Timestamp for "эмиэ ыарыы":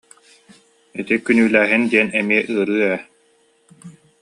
2.19-2.81